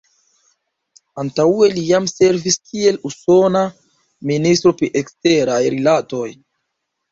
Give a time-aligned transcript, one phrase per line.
[1.23, 3.63] Antaŭe li jam servis kiel usona
[4.33, 6.27] ministro pri eksteraj rilatoj.